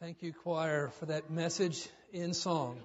[0.00, 2.80] Thank you, choir, for that message in song.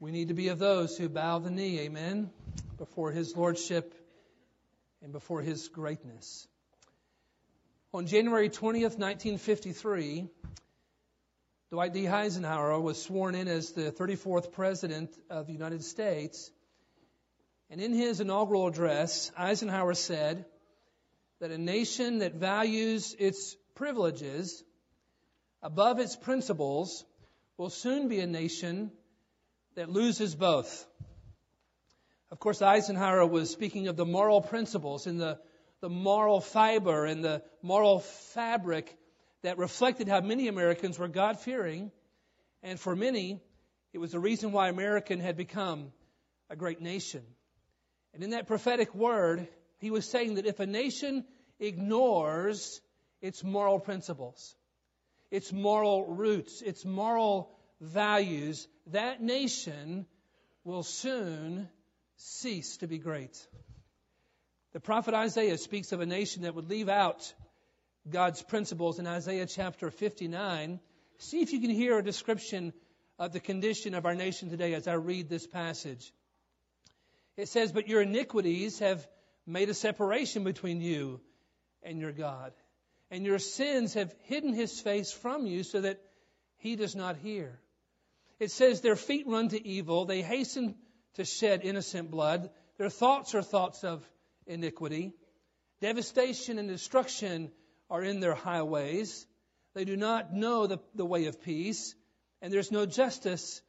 [0.00, 2.30] We need to be of those who bow the knee, amen,
[2.76, 3.94] before His Lordship
[5.00, 6.48] and before His greatness.
[7.94, 10.26] On January 20th, 1953,
[11.70, 12.08] Dwight D.
[12.08, 16.50] Eisenhower was sworn in as the 34th President of the United States.
[17.70, 20.46] And in his inaugural address, Eisenhower said
[21.40, 24.64] that a nation that values its privileges
[25.62, 27.04] above its principles
[27.56, 28.90] will soon be a nation
[29.74, 30.86] that loses both.
[32.30, 35.38] Of course, Eisenhower was speaking of the moral principles and the,
[35.80, 38.96] the moral fiber and the moral fabric
[39.42, 41.90] that reflected how many Americans were God fearing.
[42.62, 43.40] And for many,
[43.92, 45.92] it was the reason why American had become
[46.48, 47.22] a great nation.
[48.14, 51.24] And in that prophetic word, he was saying that if a nation
[51.58, 52.80] ignores
[53.20, 54.54] its moral principles,
[55.30, 60.06] its moral roots, its moral values, that nation
[60.64, 61.68] will soon
[62.16, 63.46] cease to be great.
[64.72, 67.32] The prophet Isaiah speaks of a nation that would leave out
[68.08, 70.80] God's principles in Isaiah chapter 59.
[71.18, 72.72] See if you can hear a description
[73.18, 76.12] of the condition of our nation today as I read this passage.
[77.36, 79.06] It says, But your iniquities have
[79.46, 81.20] made a separation between you
[81.82, 82.52] and your God
[83.10, 86.00] and your sins have hidden his face from you so that
[86.58, 87.58] he does not hear.
[88.38, 90.76] It says, Their feet run to evil, they hasten
[91.14, 94.02] to shed innocent blood, their thoughts are thoughts of
[94.46, 95.12] iniquity.
[95.80, 97.50] Devastation and destruction
[97.90, 99.26] are in their highways.
[99.74, 101.94] They do not know the, the way of peace,
[102.40, 103.60] and there's no justice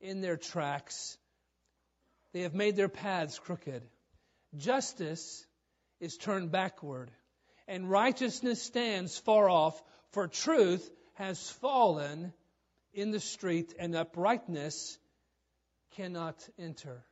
[0.00, 1.16] in their tracks.
[2.32, 3.82] They have made their paths crooked.
[4.56, 5.46] Justice
[6.00, 7.10] is turned backward
[7.70, 12.32] and righteousness stands far off, for truth has fallen
[12.92, 14.98] in the street, and uprightness
[15.94, 17.04] cannot enter.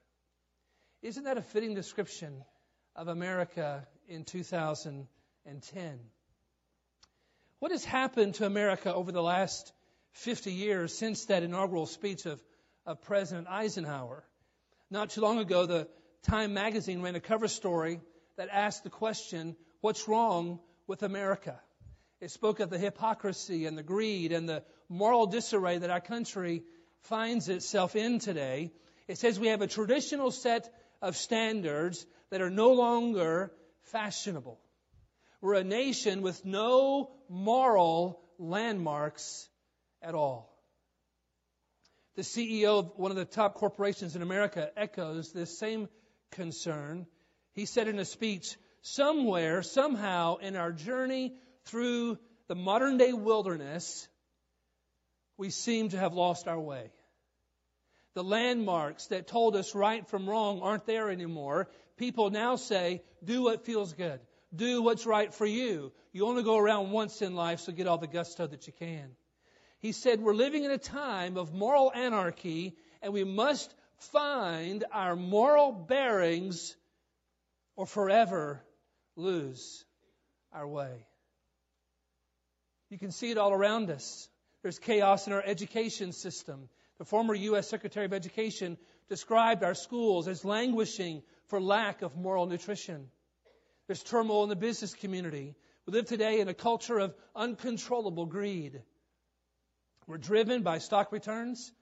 [1.01, 2.43] Isn't that a fitting description
[2.97, 6.01] of America in 2010?
[7.61, 9.73] What has happened to America over the last
[10.15, 12.43] 50 years since that inaugural speech of,
[12.85, 14.25] of President Eisenhower?
[14.91, 15.89] Not too long ago, the
[16.25, 18.01] Time magazine ran a cover story
[18.37, 21.61] that asked the question what's wrong with America.
[22.21, 26.65] It spoke of the hypocrisy and the greed and the moral disarray that our country
[27.03, 28.73] finds itself in today.
[29.07, 33.53] It says we have a traditional set of standards that are no longer
[33.83, 34.59] fashionable.
[35.41, 39.49] We're a nation with no moral landmarks
[40.03, 40.53] at all.
[42.17, 45.89] The CEO of one of the top corporations in America echoes this same
[46.33, 47.07] concern.
[47.53, 48.57] He said in a speech,
[48.95, 51.35] somewhere, somehow, in our journey
[51.67, 52.19] through
[52.49, 54.09] the modern day wilderness,
[55.37, 56.91] we seem to have lost our way.
[58.15, 61.69] The landmarks that told us right from wrong aren't there anymore.
[61.97, 64.21] People now say, do what feels good.
[64.55, 65.93] Do what's right for you.
[66.13, 69.11] You only go around once in life, so get all the gusto that you can.
[69.79, 73.73] He said, we're living in a time of moral anarchy, and we must
[74.13, 76.77] find our moral bearings
[77.77, 78.65] or forever
[79.19, 79.85] lose
[80.53, 81.07] our way.
[82.91, 84.29] You can see it all around us.
[84.63, 86.69] There's chaos in our education system.
[86.99, 87.69] The former U.S.
[87.69, 93.09] Secretary of Education described our schools as languishing for lack of moral nutrition.
[93.87, 95.55] There's turmoil in the business community.
[95.87, 98.83] We live today in a culture of uncontrollable greed.
[100.07, 101.73] We're driven by stock returns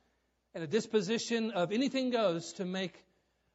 [0.54, 2.94] and a disposition of anything goes to make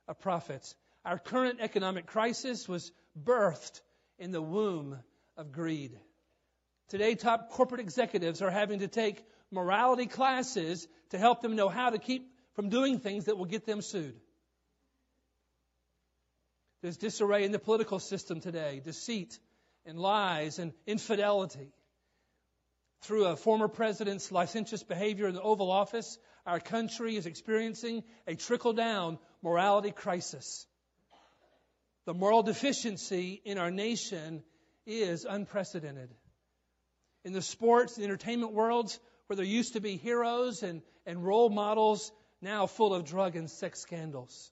[0.08, 0.74] a profit.
[1.04, 3.82] Our current economic crisis was birthed
[4.18, 5.00] in the womb
[5.38, 6.00] of greed.
[6.90, 11.90] Today, top corporate executives are having to take morality classes to help them know how
[11.90, 14.20] to keep from doing things that will get them sued.
[16.82, 19.40] There's disarray in the political system today, deceit
[19.86, 21.74] and lies and infidelity.
[23.04, 28.36] Through a former president's licentious behavior in the Oval Office, our country is experiencing a
[28.36, 30.68] trickle down morality crisis.
[32.06, 34.44] The moral deficiency in our nation
[34.86, 36.10] is unprecedented.
[37.24, 41.50] In the sports and entertainment worlds, where there used to be heroes and, and role
[41.50, 42.12] models,
[42.42, 44.52] now full of drug and sex scandals.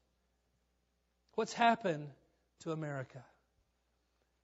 [1.34, 2.08] What's happened
[2.62, 3.24] to America?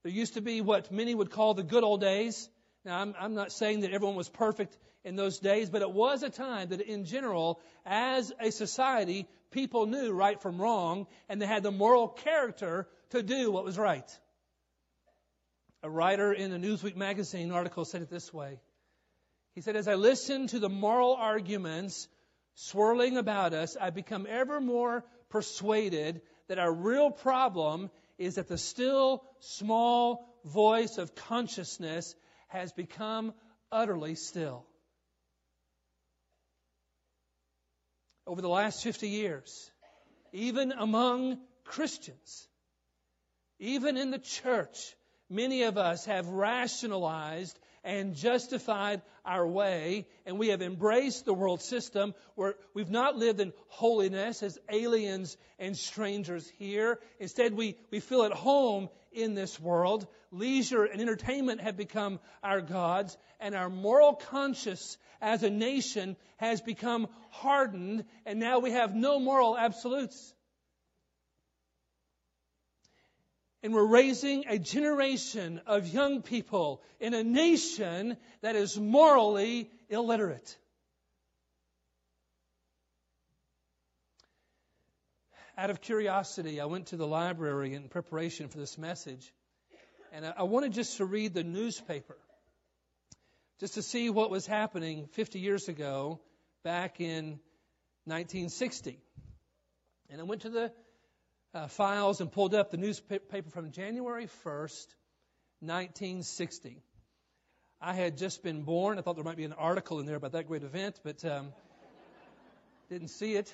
[0.04, 2.50] There used to be what many would call the good old days.
[2.84, 6.24] Now, I'm, I'm not saying that everyone was perfect in those days, but it was
[6.24, 11.46] a time that, in general, as a society, people knew right from wrong, and they
[11.46, 14.10] had the moral character to do what was right.
[15.84, 18.60] A writer in a Newsweek magazine article said it this way.
[19.54, 22.08] He said, As I listen to the moral arguments
[22.56, 28.58] swirling about us, I become ever more persuaded that our real problem is that the
[28.58, 32.16] still small voice of consciousness
[32.48, 33.34] has become
[33.72, 34.66] utterly still.
[38.28, 39.72] Over the last 50 years,
[40.32, 42.48] even among Christians,
[43.60, 44.96] even in the church,
[45.30, 51.62] many of us have rationalized and justified our way, and we have embraced the world
[51.62, 57.00] system where we've not lived in holiness as aliens and strangers here.
[57.20, 60.08] Instead, we, we feel at home in this world.
[60.32, 66.62] Leisure and entertainment have become our gods, and our moral conscience as a nation has
[66.62, 70.35] become hardened, and now we have no moral absolutes.
[73.66, 80.56] And we're raising a generation of young people in a nation that is morally illiterate.
[85.58, 89.34] Out of curiosity, I went to the library in preparation for this message,
[90.14, 92.18] and I wanted just to read the newspaper,
[93.60, 96.20] just to see what was happening 50 years ago,
[96.64, 97.40] back in
[98.04, 99.00] 1960.
[100.12, 100.72] And I went to the
[101.56, 104.88] uh, files and pulled up the newspaper from January 1st,
[105.62, 106.84] 1960.
[107.80, 109.00] I had just been born.
[109.00, 111.54] I thought there might be an article in there about that great event, but um,
[112.90, 113.46] didn't see it.
[113.46, 113.52] Do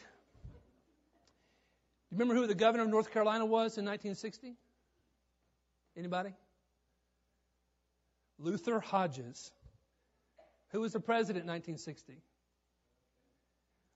[2.15, 4.55] you remember who the governor of North Carolina was in 1960?
[5.95, 6.31] Anybody?
[8.39, 9.51] Luther Hodges.
[10.71, 12.17] Who was the president in 1960?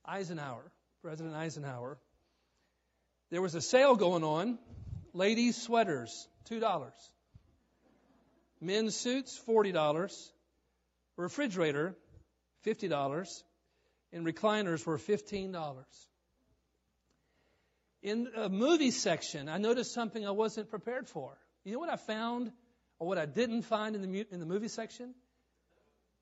[0.06, 0.72] Eisenhower.
[1.01, 1.98] President Eisenhower.
[3.31, 4.60] There was a sale going on.
[5.13, 6.92] Ladies' sweaters, $2.
[8.62, 10.30] Men's suits, $40.
[11.18, 11.95] Refrigerator,
[12.66, 13.27] $50.
[14.12, 15.83] And recliners were $15.
[18.04, 21.36] In the movie section, I noticed something I wasn't prepared for.
[21.63, 22.51] You know what I found,
[23.00, 25.16] or what I didn't find in the, in the movie section?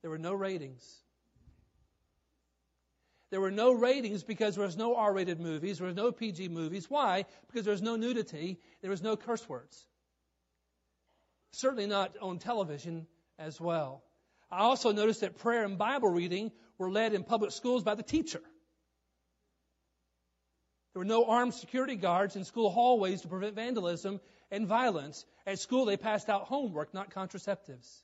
[0.02, 1.03] There were no ratings.
[3.34, 6.88] There were no ratings because there was no R-rated movies, there was no PG movies.
[6.88, 7.26] Why?
[7.48, 9.88] Because there was no nudity, there was no curse words.
[11.54, 13.08] Certainly not on television
[13.40, 14.04] as well.
[14.52, 18.04] I also noticed that prayer and Bible reading were led in public schools by the
[18.04, 18.42] teacher.
[20.94, 24.22] There were no armed security guards in school hallways to prevent vandalism
[24.52, 25.26] and violence.
[25.48, 28.04] At school, they passed out homework, not contraceptives.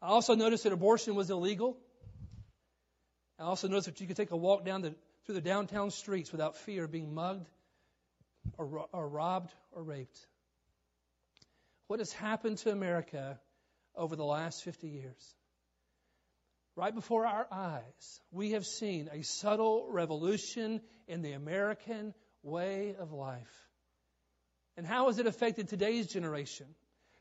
[0.00, 1.78] I also noticed that abortion was illegal.
[3.38, 4.94] I also noticed that you could take a walk down the,
[5.24, 7.48] through the downtown streets without fear of being mugged
[8.58, 10.18] or, or robbed or raped.
[11.88, 13.38] What has happened to America
[13.96, 15.34] over the last 50 years?
[16.76, 23.12] Right before our eyes, we have seen a subtle revolution in the American way of
[23.12, 23.68] life.
[24.76, 26.66] And how has it affected today's generation?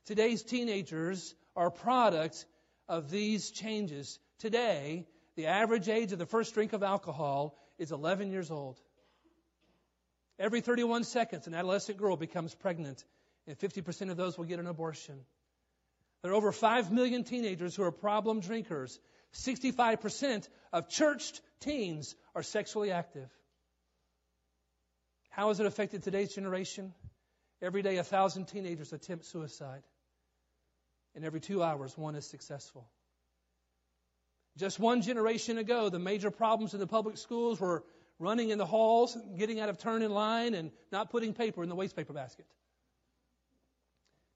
[0.06, 2.45] Today's teenagers are products
[2.88, 4.19] of these changes.
[4.39, 8.80] Today, the average age of the first drink of alcohol is 11 years old.
[10.39, 13.03] Every 31 seconds, an adolescent girl becomes pregnant,
[13.47, 15.19] and 50% of those will get an abortion.
[16.21, 19.00] There are over 5 million teenagers who are problem drinkers.
[19.33, 23.29] 65% of churched teens are sexually active.
[25.29, 26.93] How has it affected today's generation?
[27.62, 29.84] Every day, a thousand teenagers attempt suicide.
[31.15, 32.88] And every two hours, one is successful.
[34.57, 37.83] Just one generation ago, the major problems in the public schools were
[38.19, 41.69] running in the halls, getting out of turn in line, and not putting paper in
[41.69, 42.45] the waste paper basket.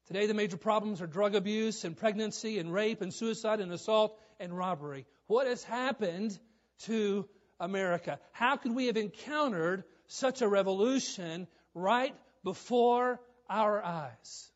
[0.07, 4.17] Today, the major problems are drug abuse and pregnancy and rape and suicide and assault
[4.39, 5.05] and robbery.
[5.27, 6.37] What has happened
[6.83, 7.27] to
[7.59, 8.19] America?
[8.31, 13.19] How could we have encountered such a revolution right before
[13.49, 14.51] our eyes?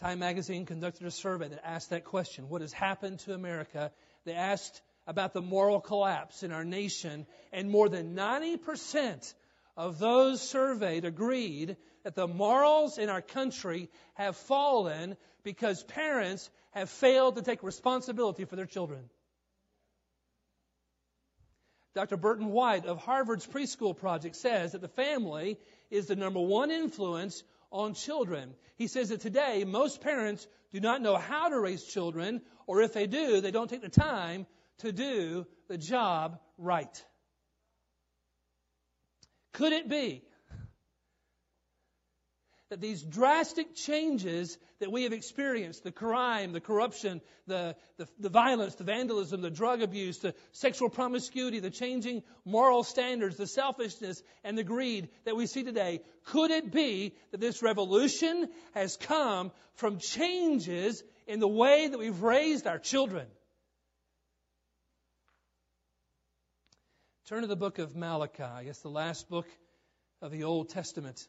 [0.00, 3.92] Time magazine conducted a survey that asked that question What has happened to America?
[4.24, 9.34] They asked about the moral collapse in our nation, and more than 90%
[9.76, 16.88] of those surveyed agreed that the morals in our country have fallen because parents have
[16.88, 19.10] failed to take responsibility for their children.
[21.94, 22.16] Dr.
[22.16, 25.58] Burton White of Harvard's Preschool Project says that the family
[25.90, 28.54] is the number one influence on children.
[28.76, 32.92] He says that today most parents do not know how to raise children, or if
[32.92, 34.46] they do, they don't take the time
[34.78, 37.04] to do the job right.
[39.52, 40.22] Could it be
[42.70, 48.28] that these drastic changes that we have experienced the crime, the corruption, the, the, the,
[48.28, 54.22] violence, the vandalism, the drug abuse, the sexual promiscuity, the changing moral standards, the selfishness,
[54.44, 59.50] and the greed that we see today could it be that this revolution has come
[59.74, 63.26] from changes in the way that we've raised our children?
[67.26, 68.68] Turn to the book of Malachi.
[68.68, 69.46] It's the last book
[70.22, 71.26] of the Old Testament.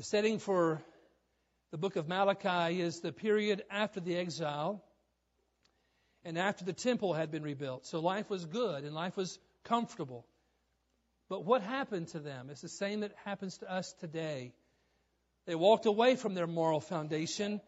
[0.00, 0.80] The setting for
[1.72, 4.82] the book of Malachi is the period after the exile
[6.24, 7.84] and after the temple had been rebuilt.
[7.84, 10.24] So life was good and life was comfortable.
[11.28, 12.48] But what happened to them?
[12.48, 14.54] It's the same that happens to us today.
[15.44, 17.60] They walked away from their moral foundation.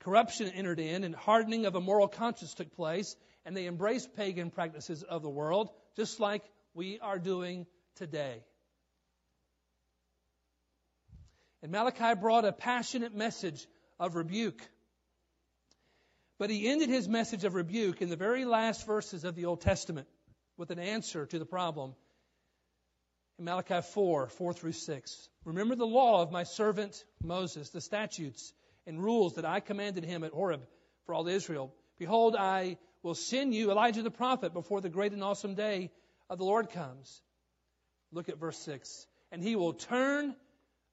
[0.00, 4.50] Corruption entered in, and hardening of a moral conscience took place, and they embraced pagan
[4.50, 6.42] practices of the world, just like
[6.74, 8.42] we are doing today.
[11.62, 13.66] And Malachi brought a passionate message
[13.98, 14.60] of rebuke.
[16.38, 19.60] But he ended his message of rebuke in the very last verses of the Old
[19.60, 20.08] Testament
[20.56, 21.94] with an answer to the problem.
[23.38, 25.28] In Malachi 4, 4 through 6.
[25.44, 28.52] Remember the law of my servant Moses, the statutes
[28.86, 30.62] and rules that I commanded him at Horeb
[31.04, 31.74] for all Israel.
[31.98, 35.90] Behold, I will send you Elijah the prophet before the great and awesome day
[36.28, 37.22] of the Lord comes.
[38.12, 39.06] Look at verse 6.
[39.30, 40.34] And he will turn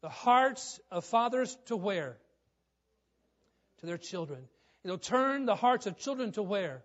[0.07, 2.15] the hearts of fathers to where?
[3.79, 4.39] To their children.
[4.85, 6.81] It'll turn the hearts of children to where?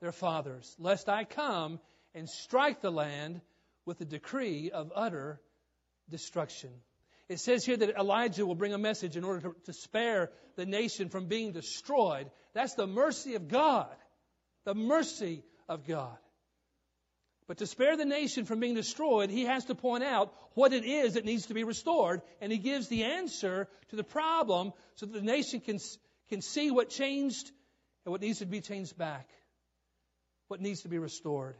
[0.00, 0.72] Their fathers.
[0.78, 1.80] Lest I come
[2.14, 3.40] and strike the land
[3.84, 5.40] with a decree of utter
[6.08, 6.70] destruction.
[7.28, 10.64] It says here that Elijah will bring a message in order to, to, spare the
[10.64, 12.30] nation from being destroyed.
[12.54, 13.96] That's the mercy of God.
[14.64, 16.16] The mercy of God.
[17.48, 20.84] But to spare the nation from being destroyed, he has to point out what it
[20.84, 25.06] is that needs to be restored, and he gives the answer to the problem so
[25.06, 25.78] that the nation can,
[26.28, 27.50] can see what changed
[28.04, 29.30] and what needs to be changed back,
[30.48, 31.56] what needs to be restored.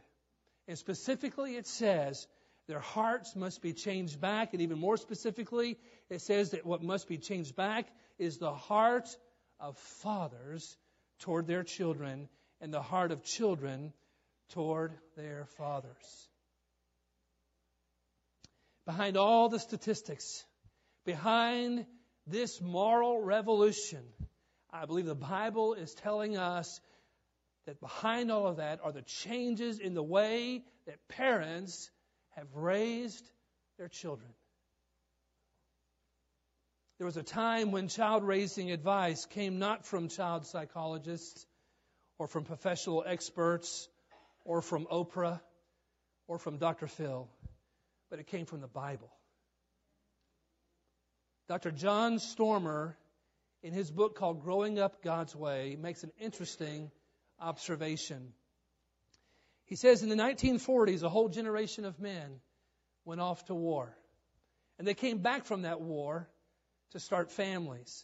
[0.67, 2.27] And specifically, it says
[2.67, 5.75] their hearts must be changed back, and even more specifically,
[6.07, 7.87] it says that what must be changed back
[8.19, 9.09] is the heart
[9.59, 10.77] of fathers
[11.21, 12.29] toward their children
[12.61, 13.91] and the heart of children
[14.49, 16.29] toward their fathers.
[18.85, 20.43] Behind all the statistics,
[21.05, 21.85] behind
[22.25, 24.03] this moral revolution,
[24.71, 26.79] I believe the Bible is telling us
[27.65, 31.91] that behind all of that are the changes in the way that parents
[32.31, 33.29] have raised
[33.77, 34.29] their children.
[36.97, 41.45] There was a time when child raising advice came not from child psychologists
[42.17, 43.87] or from professional experts
[44.49, 45.39] or from Oprah
[46.27, 46.87] or from Dr.
[46.87, 47.29] Phil,
[48.09, 49.11] but it came from the Bible.
[51.47, 51.69] Dr.
[51.69, 52.97] John Stormer,
[53.61, 56.89] in his book called Growing Up God's Way, makes an interesting
[57.39, 58.33] observation.
[59.65, 62.39] He says in the 1940s, a whole generation of men
[63.05, 63.95] went off to war.
[64.79, 66.27] And they came back from that war
[66.93, 68.03] to start families.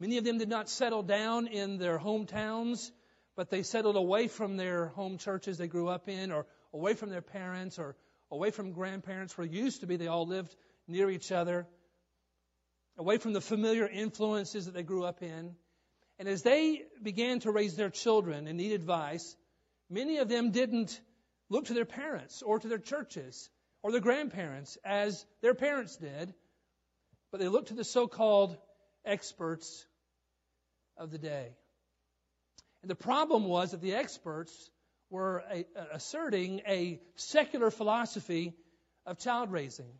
[0.00, 2.90] Many of them did not settle down in their hometowns
[3.36, 7.10] but they settled away from their home churches they grew up in, or away from
[7.10, 7.96] their parents, or
[8.30, 10.54] away from grandparents where used to be they all lived
[10.88, 11.66] near each other,
[12.98, 15.54] away from the familiar influences that they grew up in.
[16.18, 19.36] And as they began to raise their children and need advice,
[19.90, 21.00] many of them didn't
[21.48, 23.50] look to their parents or to their churches
[23.82, 26.32] or their grandparents as their parents did,
[27.30, 28.56] but they looked to the so called
[29.04, 29.84] experts
[30.96, 31.56] of the day.
[32.82, 34.52] And the problem was that the experts
[35.10, 38.54] were a, asserting a secular philosophy
[39.06, 39.92] of child raising.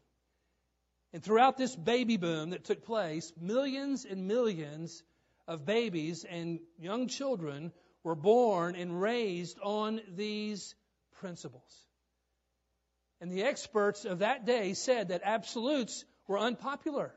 [1.12, 5.02] And throughout this baby boom that took place, millions and millions
[5.46, 7.72] of babies and young children
[8.02, 10.74] were born and raised on these
[11.20, 11.86] principles.
[13.20, 17.12] And the experts of that day said that absolutes were unpopular.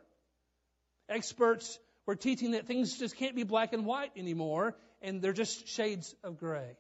[1.10, 5.68] Experts were teaching that things just can't be black and white anymore, and they're just
[5.68, 6.76] shades of gray.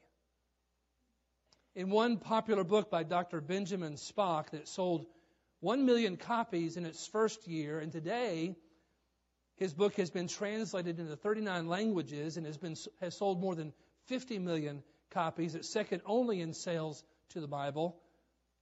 [1.75, 3.39] In one popular book by Dr.
[3.39, 5.05] Benjamin Spock that sold
[5.59, 8.55] 1 million copies in its first year, and today
[9.57, 13.73] his book has been translated into 39 languages and has, been, has sold more than
[14.07, 15.53] 50 million copies.
[15.53, 17.95] It's second only in sales to the Bible.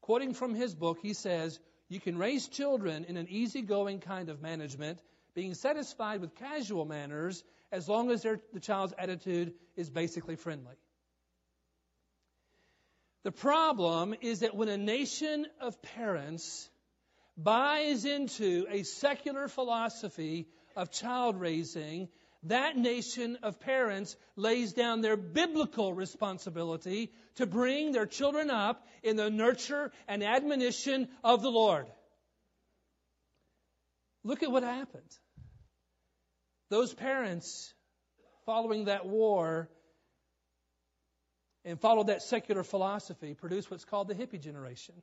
[0.01, 4.41] Quoting from his book, he says, You can raise children in an easygoing kind of
[4.41, 4.99] management
[5.33, 7.43] being satisfied with casual manners
[7.73, 10.75] as long as the child's attitude is basically friendly.
[13.23, 16.69] The problem is that when a nation of parents
[17.35, 22.09] buys into a secular philosophy of child raising,
[22.43, 29.15] that nation of parents lays down their biblical responsibility to bring their children up in
[29.15, 31.87] the nurture and admonition of the Lord.
[34.23, 35.17] Look at what happened.
[36.73, 37.71] Those parents,
[38.47, 39.69] following that war
[41.63, 44.95] and followed that secular philosophy, produced what's called the hippie generation.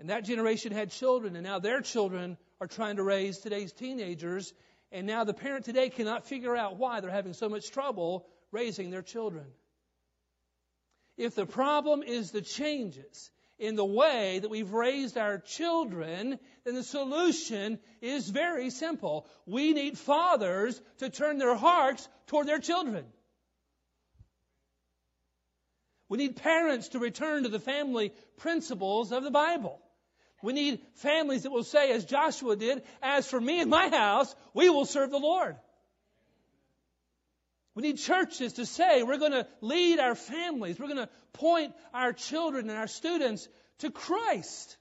[0.00, 4.54] And that generation had children, and now their children are trying to raise today's teenagers.
[4.90, 8.88] And now the parent today cannot figure out why they're having so much trouble raising
[8.88, 9.44] their children.
[11.18, 16.74] If the problem is the changes in the way that we've raised our children, then
[16.74, 19.26] the solution is very simple.
[19.46, 23.04] We need fathers to turn their hearts toward their children.
[26.08, 29.78] We need parents to return to the family principles of the Bible.
[30.42, 34.34] We need families that will say, as Joshua did, as for me and my house,
[34.54, 35.56] we will serve the Lord.
[37.78, 41.72] We need churches to say, we're going to lead our families, we're going to point
[41.94, 44.76] our children and our students to Christ.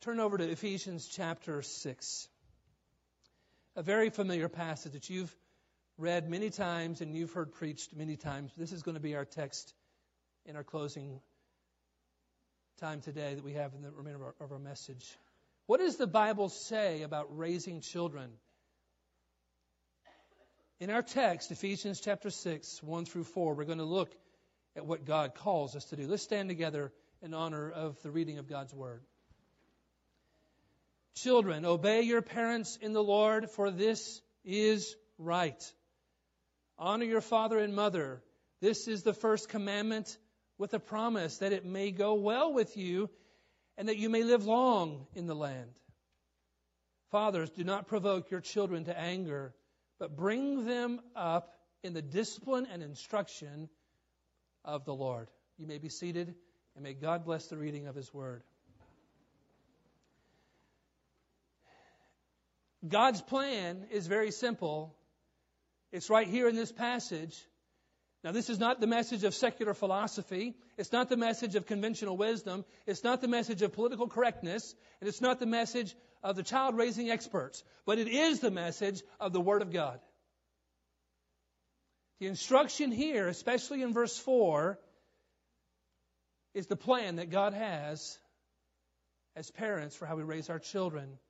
[0.00, 2.28] Turn over to Ephesians chapter 6.
[3.76, 5.36] A very familiar passage that you've
[5.98, 8.52] read many times and you've heard preached many times.
[8.56, 9.74] This is going to be our text
[10.46, 11.20] in our closing
[12.80, 15.04] time today that we have in the remainder of our, of our message.
[15.66, 18.30] What does the Bible say about raising children?
[20.78, 24.14] In our text, Ephesians chapter 6, 1 through 4, we're going to look
[24.76, 26.06] at what God calls us to do.
[26.06, 26.92] Let's stand together
[27.22, 29.00] in honor of the reading of God's Word.
[31.14, 35.64] Children, obey your parents in the Lord, for this is right.
[36.78, 38.22] Honor your father and mother.
[38.60, 40.18] This is the first commandment
[40.58, 43.08] with a promise that it may go well with you
[43.78, 45.70] and that you may live long in the land.
[47.12, 49.54] Fathers, do not provoke your children to anger,
[49.98, 53.68] but bring them up in the discipline and instruction
[54.64, 55.28] of the Lord.
[55.58, 56.34] You may be seated,
[56.74, 58.42] and may God bless the reading of His Word.
[62.86, 64.94] God's plan is very simple.
[65.92, 67.36] It's right here in this passage.
[68.26, 70.56] Now, this is not the message of secular philosophy.
[70.76, 72.64] It's not the message of conventional wisdom.
[72.84, 74.74] It's not the message of political correctness.
[75.00, 77.62] And it's not the message of the child raising experts.
[77.84, 80.00] But it is the message of the Word of God.
[82.18, 84.76] The instruction here, especially in verse 4,
[86.52, 88.18] is the plan that God has
[89.36, 91.20] as parents for how we raise our children.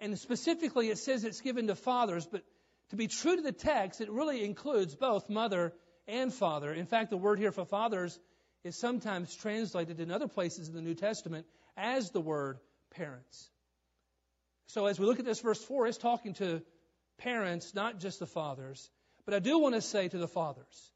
[0.00, 2.42] And specifically, it says it's given to fathers, but
[2.90, 5.72] to be true to the text, it really includes both mother
[6.06, 6.72] and father.
[6.72, 8.18] In fact, the word here for fathers
[8.64, 12.58] is sometimes translated in other places in the New Testament as the word
[12.90, 13.50] parents.
[14.66, 16.62] So as we look at this verse 4, it's talking to
[17.18, 18.90] parents, not just the fathers.
[19.24, 20.92] But I do want to say to the fathers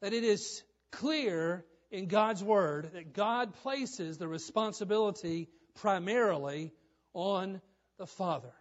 [0.00, 6.72] that it is clear in God's Word that God places the responsibility primarily
[7.14, 7.60] on
[7.98, 8.52] the Father.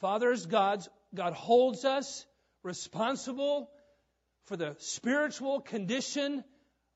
[0.00, 2.24] Fathers, God's, God holds us
[2.62, 3.70] responsible
[4.46, 6.44] for the spiritual condition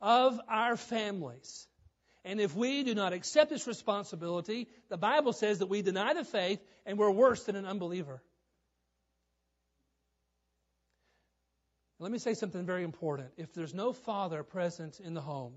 [0.00, 1.66] of our families.
[2.24, 6.24] And if we do not accept this responsibility, the Bible says that we deny the
[6.24, 8.20] faith and we're worse than an unbeliever.
[11.98, 13.30] Let me say something very important.
[13.36, 15.54] If there's no father present in the home,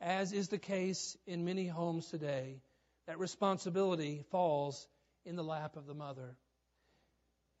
[0.00, 2.60] as is the case in many homes today,
[3.06, 4.86] that responsibility falls
[5.24, 6.36] in the lap of the mother.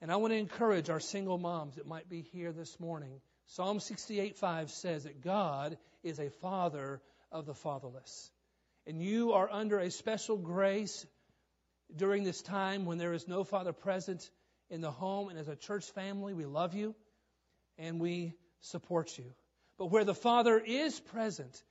[0.00, 3.20] And I want to encourage our single moms that might be here this morning.
[3.46, 7.00] Psalm 68:5 says that God is a father
[7.32, 8.30] of the fatherless.
[8.86, 11.06] And you are under a special grace
[11.94, 14.30] during this time when there is no father present
[14.68, 15.28] in the home.
[15.28, 16.94] And as a church family, we love you
[17.78, 19.32] and we support you.
[19.78, 21.62] But where the father is present,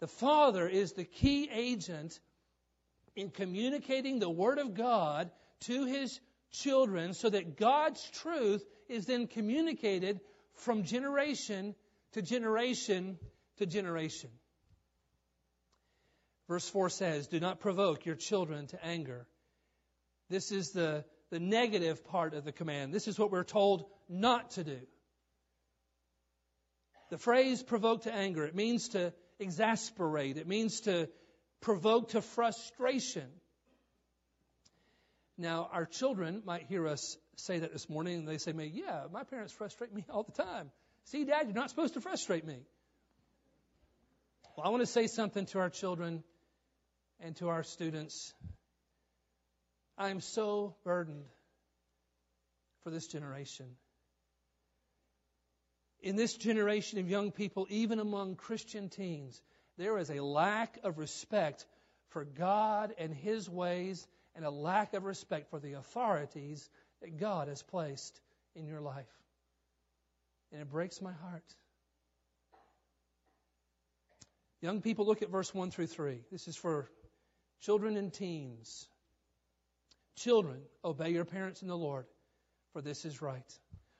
[0.00, 2.18] the father is the key agent
[3.14, 6.18] in communicating the word of God to his
[6.62, 10.20] children so that God's truth is then communicated
[10.54, 11.74] from generation
[12.12, 13.18] to generation
[13.58, 14.30] to generation.
[16.48, 19.26] Verse 4 says, Do not provoke your children to anger.
[20.28, 22.92] This is the, the negative part of the command.
[22.92, 24.80] This is what we're told not to do.
[27.10, 31.08] The phrase provoke to anger, it means to exasperate, it means to
[31.60, 33.28] provoke to frustration.
[35.36, 39.06] Now, our children might hear us say that this morning, and they say, "Me, yeah,
[39.10, 40.70] my parents frustrate me all the time."
[41.04, 42.64] See, Dad, you're not supposed to frustrate me.
[44.56, 46.22] Well, I want to say something to our children
[47.18, 48.32] and to our students.
[49.98, 51.26] I am so burdened
[52.82, 53.76] for this generation.
[56.00, 59.40] In this generation of young people, even among Christian teens,
[59.76, 61.66] there is a lack of respect
[62.10, 66.68] for God and His ways and a lack of respect for the authorities
[67.00, 68.20] that God has placed
[68.54, 69.06] in your life.
[70.52, 71.44] And it breaks my heart.
[74.60, 76.20] Young people, look at verse 1 through 3.
[76.32, 76.88] This is for
[77.60, 78.88] children and teens.
[80.16, 82.06] Children, obey your parents in the Lord,
[82.72, 83.58] for this is right.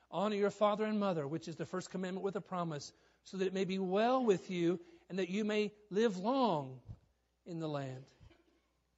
[0.09, 2.91] Honor your father and mother, which is the first commandment with a promise,
[3.25, 6.79] so that it may be well with you and that you may live long
[7.45, 8.05] in the land.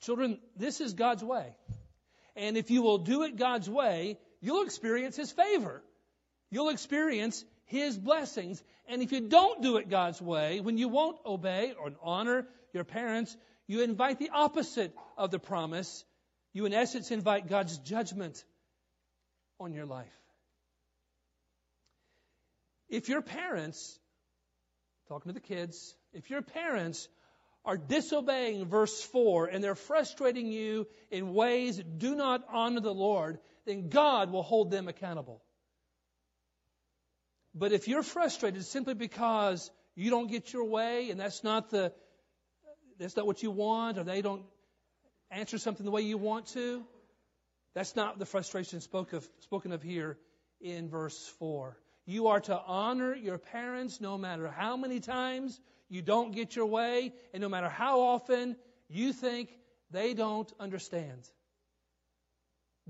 [0.01, 1.55] Children, this is God's way.
[2.35, 5.81] And if you will do it God's way, you'll experience His favor.
[6.51, 8.63] You'll experience His blessings.
[8.87, 12.83] And if you don't do it God's way, when you won't obey or honor your
[12.83, 16.05] parents, you invite the opposite of the promise.
[16.53, 18.43] You, in essence, invite God's judgment
[19.59, 20.13] on your life.
[22.89, 23.99] If your parents,
[25.09, 27.09] talking to the kids, if your parents
[27.67, 32.93] are disobeying verse 4 and they're frustrating you in ways that do not honor the
[32.93, 35.43] Lord, then God will hold them accountable.
[37.53, 41.91] But if you're frustrated simply because you don't get your way and that's not the
[42.97, 44.43] that's not what you want or they don't
[45.29, 46.83] answer something the way you want to,
[47.75, 50.17] that's not the frustration spoke of, spoken of here
[50.61, 51.77] in verse 4.
[52.05, 56.65] You are to honor your parents no matter how many times you don't get your
[56.65, 58.55] way and no matter how often
[58.89, 59.49] you think
[59.91, 61.21] they don't understand.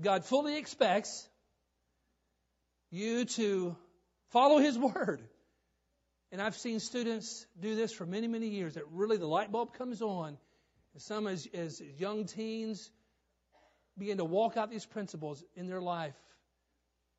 [0.00, 1.28] God fully expects
[2.90, 3.76] you to
[4.30, 5.22] follow His Word.
[6.30, 9.72] And I've seen students do this for many, many years that really the light bulb
[9.74, 10.36] comes on.
[10.92, 12.90] And some as, as young teens
[13.96, 16.14] begin to walk out these principles in their life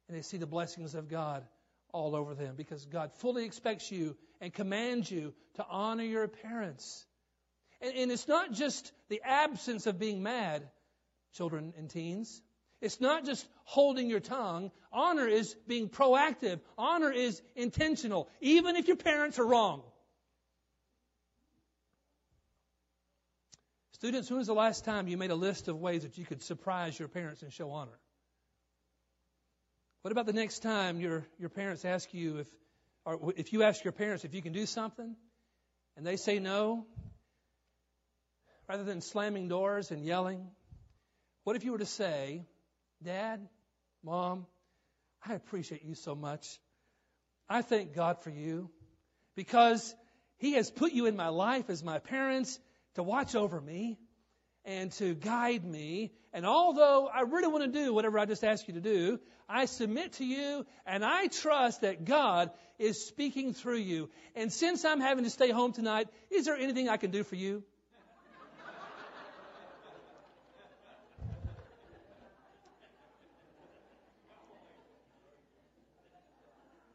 [0.08, 1.44] and they see the blessings of God
[1.91, 7.06] all over them because God fully expects you and commands you to honor your parents.
[7.82, 10.67] And, and it's not just the absence of being mad,
[11.34, 12.41] children and teens.
[12.82, 14.71] It's not just holding your tongue.
[14.91, 16.60] Honor is being proactive.
[16.78, 19.82] Honor is intentional, even if your parents are wrong.
[23.93, 26.41] Students, when was the last time you made a list of ways that you could
[26.41, 27.99] surprise your parents and show honor?
[30.02, 32.48] What about the next time your, your parents ask you if,
[33.06, 35.16] or if you ask your parents if you can do something
[35.98, 36.86] and they say no?
[38.70, 40.48] Rather than slamming doors and yelling,
[41.44, 42.46] what if you were to say,
[43.04, 43.46] Dad,
[44.04, 44.46] Mom,
[45.26, 46.48] I appreciate you so much.
[47.50, 48.70] I thank God for you
[49.36, 49.94] because
[50.38, 52.58] He has put you in my life as my parents
[52.96, 53.98] to watch over me
[54.70, 56.12] and to guide me.
[56.32, 59.66] And although I really want to do whatever I just asked you to do, I
[59.66, 64.10] submit to you and I trust that God is speaking through you.
[64.36, 67.36] And since I'm having to stay home tonight, is there anything I can do for
[67.36, 67.64] you?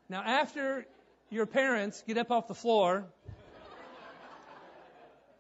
[0.09, 0.87] Now, after
[1.29, 3.07] your parents get up off the floor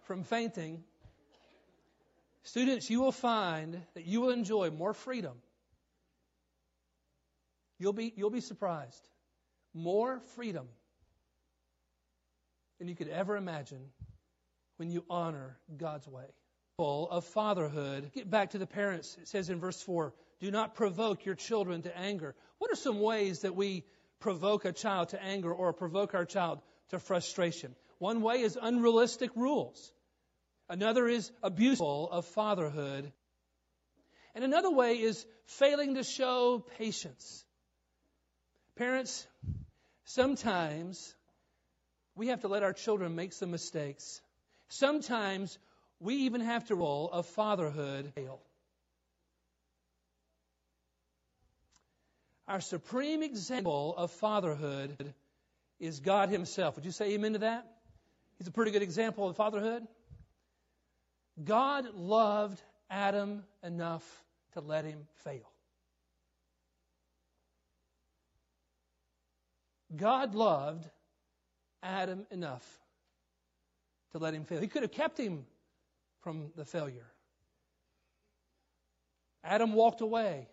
[0.07, 0.83] from fainting,
[2.45, 5.35] students, you will find that you will enjoy more freedom.
[7.79, 9.09] You'll be, you'll be surprised.
[9.75, 10.67] More freedom
[12.79, 13.91] than you could ever imagine
[14.77, 16.27] when you honor God's way.
[16.79, 18.11] Of fatherhood.
[18.15, 19.17] Get back to the parents.
[19.23, 22.35] It says in verse 4 do not provoke your children to anger.
[22.59, 23.85] What are some ways that we
[24.25, 27.75] provoke a child to anger or provoke our child to frustration.
[27.99, 29.93] One way is unrealistic rules.
[30.69, 33.13] Another is abuseful of fatherhood.
[34.35, 37.45] And another way is failing to show patience.
[38.77, 39.27] Parents,
[40.05, 41.15] sometimes
[42.17, 44.21] we have to let our children make some mistakes.
[44.69, 45.59] Sometimes
[46.01, 48.41] we even have to roll of fatherhood fail.
[52.47, 55.15] Our supreme example of fatherhood
[55.81, 56.77] is God Himself.
[56.77, 57.67] Would you say amen to that?
[58.39, 59.87] He's a pretty good example of fatherhood.
[61.43, 64.05] God loved Adam enough
[64.53, 65.51] to let him fail.
[69.97, 70.89] God loved
[71.83, 72.65] Adam enough
[74.13, 74.61] to let him fail.
[74.61, 75.45] He could have kept him
[76.23, 77.07] from the failure.
[79.43, 80.49] Adam walked away.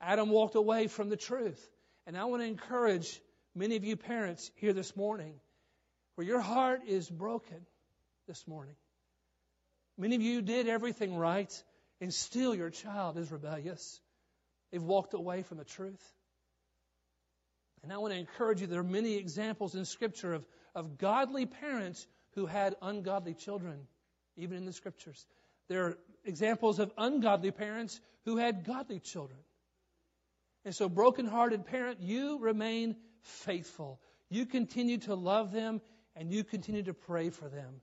[0.00, 1.60] Adam walked away from the truth.
[2.06, 3.20] And I want to encourage
[3.54, 5.34] many of you parents here this morning.
[6.18, 7.64] where your heart is broken
[8.26, 8.74] this morning.
[9.98, 11.52] Many of you did everything right,
[12.00, 14.00] and still your child is rebellious.
[14.70, 16.02] They've walked away from the truth.
[17.82, 21.46] And I want to encourage you, there are many examples in Scripture of, of godly
[21.46, 23.88] parents who had ungodly children,
[24.36, 25.26] even in the Scriptures.
[25.68, 29.40] There are examples of ungodly parents who had godly children.
[30.64, 34.00] And so, broken-hearted parent, you remain faithful.
[34.28, 35.80] You continue to love them
[36.14, 37.80] and you continue to pray for them.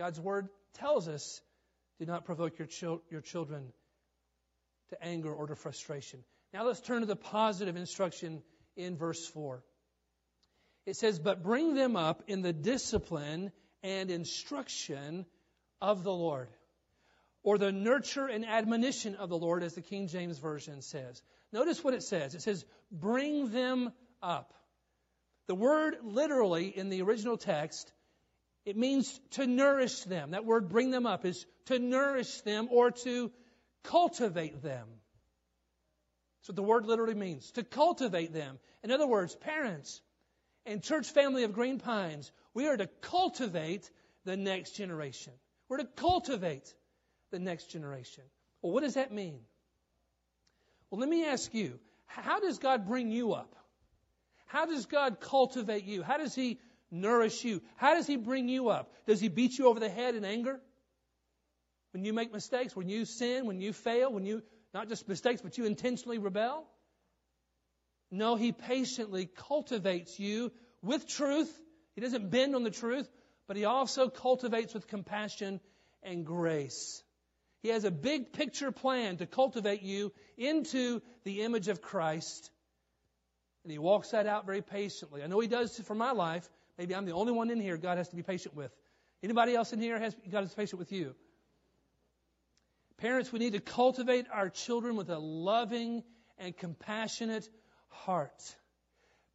[0.00, 1.42] God's word tells us
[1.98, 3.70] do not provoke your, chil- your children
[4.88, 6.24] to anger or to frustration.
[6.54, 8.42] Now let's turn to the positive instruction
[8.76, 9.62] in verse 4.
[10.86, 15.26] It says, But bring them up in the discipline and instruction
[15.82, 16.48] of the Lord,
[17.42, 21.20] or the nurture and admonition of the Lord, as the King James Version says.
[21.52, 22.34] Notice what it says.
[22.34, 24.54] It says, Bring them up.
[25.46, 27.92] The word literally in the original text,
[28.64, 30.32] it means to nourish them.
[30.32, 33.30] That word bring them up is to nourish them or to
[33.84, 34.86] cultivate them.
[36.40, 38.58] That's what the word literally means, to cultivate them.
[38.82, 40.00] In other words, parents
[40.66, 43.90] and church family of Green Pines, we are to cultivate
[44.24, 45.32] the next generation.
[45.68, 46.74] We're to cultivate
[47.30, 48.24] the next generation.
[48.62, 49.40] Well, what does that mean?
[50.90, 53.54] Well, let me ask you, how does God bring you up?
[54.46, 56.02] How does God cultivate you?
[56.02, 56.58] How does He
[56.90, 57.62] nourish you?
[57.76, 58.92] How does He bring you up?
[59.06, 60.60] Does He beat you over the head in anger?
[61.92, 65.42] When you make mistakes, when you sin, when you fail, when you, not just mistakes,
[65.42, 66.66] but you intentionally rebel?
[68.10, 71.52] No, He patiently cultivates you with truth.
[71.94, 73.08] He doesn't bend on the truth,
[73.46, 75.60] but He also cultivates with compassion
[76.02, 77.02] and grace.
[77.62, 82.50] He has a big picture plan to cultivate you into the image of Christ.
[83.64, 85.22] And he walks that out very patiently.
[85.22, 86.48] I know he does for my life.
[86.80, 88.72] Maybe I'm the only one in here God has to be patient with.
[89.22, 91.14] Anybody else in here has God is patient with you?
[92.96, 96.02] Parents, we need to cultivate our children with a loving
[96.38, 97.46] and compassionate
[97.88, 98.56] heart.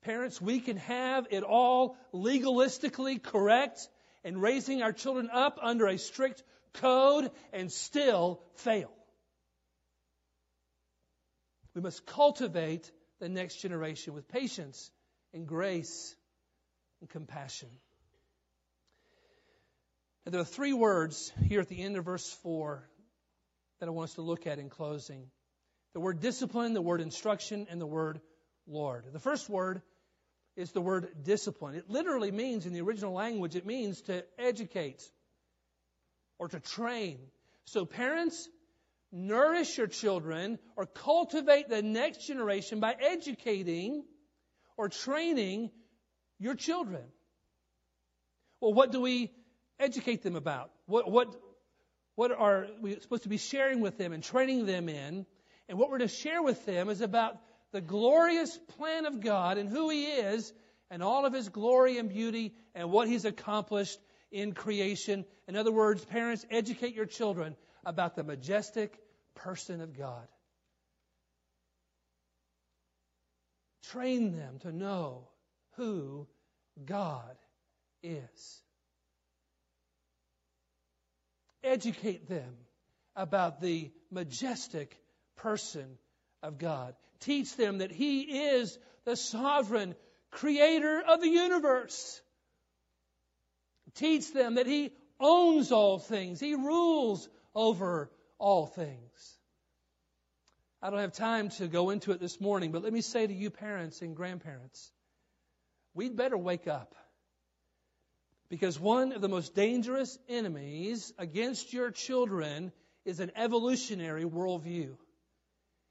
[0.02, 3.90] Parents, we can have it all legalistically correct
[4.24, 6.42] and raising our children up under a strict
[6.74, 8.90] code and still fail.
[11.76, 14.90] We must cultivate the next generation with patience
[15.32, 16.16] and grace
[17.02, 17.70] and compassion.
[20.26, 22.84] Now, there are three words here at the end of verse 4
[23.80, 25.28] that I want us to look at in closing
[25.94, 28.20] the word discipline, the word instruction, and the word
[28.68, 29.06] Lord.
[29.14, 29.82] The first word
[30.58, 31.76] is the word discipline.
[31.76, 35.02] It literally means, in the original language, it means to educate
[36.38, 37.20] or to train.
[37.66, 38.50] So, parents,
[39.12, 44.04] nourish your children or cultivate the next generation by educating
[44.78, 45.72] or training
[46.40, 47.04] your children.
[48.62, 49.32] Well, what do we
[49.80, 50.72] educate them about?
[50.86, 51.36] What, what,
[52.16, 55.26] what are we supposed to be sharing with them and training them in?
[55.68, 57.38] And what we're to share with them is about
[57.72, 60.54] the glorious plan of God and who He is
[60.90, 64.00] and all of His glory and beauty and what He's accomplished
[64.32, 65.26] in creation.
[65.48, 68.98] In other words, parents, educate your children about the majestic
[69.36, 70.28] person of God.
[73.92, 75.28] Train them to know
[75.78, 76.28] who
[76.84, 77.36] God
[78.04, 78.62] is.
[81.64, 82.58] Educate them
[83.16, 84.98] about the majestic
[85.38, 85.98] person
[86.44, 86.96] of God.
[87.22, 89.96] Teach them that He is the sovereign
[90.32, 92.22] creator of the universe.
[93.96, 96.40] Teach them that He owns all things.
[96.40, 99.38] He rules over all things.
[100.82, 103.34] I don't have time to go into it this morning, but let me say to
[103.34, 104.92] you, parents and grandparents,
[105.96, 106.94] we'd better wake up.
[108.50, 112.72] Because one of the most dangerous enemies against your children
[113.04, 114.96] is an evolutionary worldview.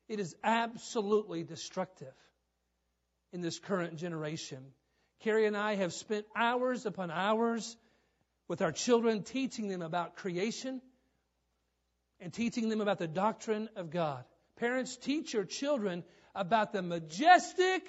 [0.08, 2.14] It is absolutely destructive
[3.32, 4.64] in this current generation.
[5.20, 7.76] Carrie and I have spent hours upon hours
[8.46, 10.80] with our children teaching them about creation
[12.20, 14.24] and teaching them about the doctrine of God.
[14.56, 17.82] Parents, teach your children about the majestic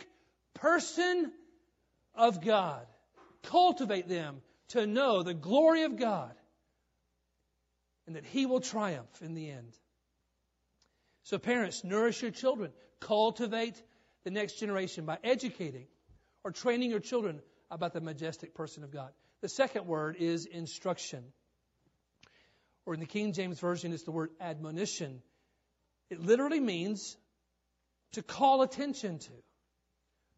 [0.56, 1.32] person
[2.16, 2.86] of God.
[3.44, 6.34] Cultivate them to know the glory of God
[8.08, 9.74] and that He will triumph in the end.
[11.24, 12.72] So, parents, nourish your children.
[13.00, 13.82] Cultivate
[14.24, 15.88] the next generation by educating
[16.44, 19.12] or training your children about the majestic person of God.
[19.42, 21.24] The second word is instruction.
[22.86, 25.22] Or in the King James Version, it's the word admonition.
[26.10, 27.18] It literally means
[28.14, 29.32] to call attention to.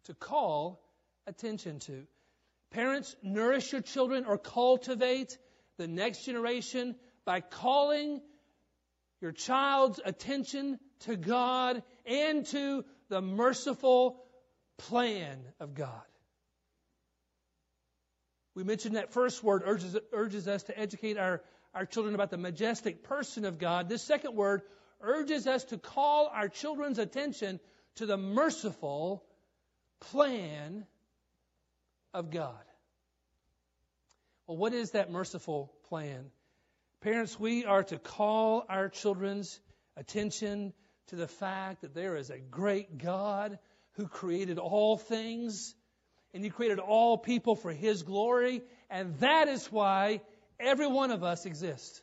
[0.06, 0.82] To call
[1.28, 2.08] attention to.
[2.72, 5.38] Parents, nourish your children or cultivate
[5.78, 8.22] the next generation by calling
[9.22, 14.24] your child's attention to God and to the merciful
[14.78, 16.02] plan of God.
[18.56, 21.42] We mentioned that first word urges, urges us to educate our,
[21.74, 23.88] our children about the majestic person of God.
[23.88, 24.64] This second word
[25.00, 27.60] urges us to call our children's attention
[27.96, 29.24] to the merciful
[30.00, 30.86] plan
[32.14, 32.56] of God.
[34.48, 36.32] Well, what is that merciful plan?
[37.02, 39.60] Parents, we are to call our children's
[39.96, 40.74] attention
[41.08, 43.60] to the fact that there is a great God
[43.94, 45.76] who created all things
[46.34, 50.22] and He created all people for His glory, and that is why
[50.60, 52.02] every one of us exists.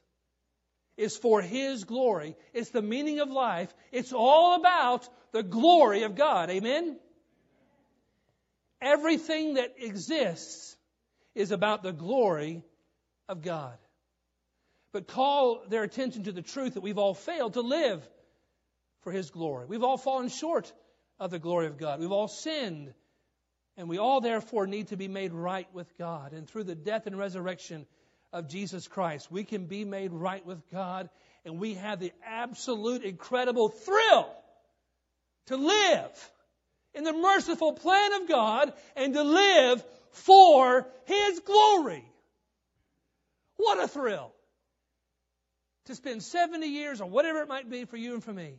[0.96, 2.36] It's for His glory.
[2.52, 3.72] It's the meaning of life.
[3.90, 6.50] It's all about the glory of God.
[6.50, 6.98] Amen?
[8.84, 10.76] Everything that exists
[11.34, 12.62] is about the glory
[13.28, 13.76] of God.
[14.92, 18.06] But call their attention to the truth that we've all failed to live
[19.00, 19.66] for His glory.
[19.66, 20.72] We've all fallen short
[21.18, 21.98] of the glory of God.
[21.98, 22.92] We've all sinned
[23.76, 26.32] and we all, therefore, need to be made right with God.
[26.32, 27.86] And through the death and resurrection
[28.32, 31.10] of Jesus Christ, we can be made right with God.
[31.44, 34.28] And we have the absolute incredible thrill
[35.46, 36.30] to live
[36.94, 42.04] in the merciful plan of God and to live for His glory.
[43.56, 44.32] What a thrill!
[45.86, 48.54] To spend 70 years or whatever it might be for you and for me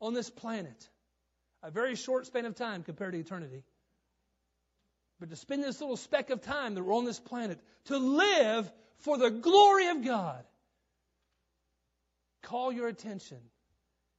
[0.00, 0.88] on this planet.
[1.62, 3.64] A very short span of time compared to eternity
[5.20, 8.72] but to spend this little speck of time that we're on this planet to live
[9.00, 10.42] for the glory of God.
[12.42, 13.38] Call your attention,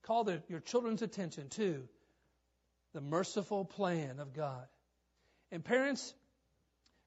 [0.03, 1.87] call the, your children's attention to
[2.93, 4.65] the merciful plan of God.
[5.51, 6.13] And parents,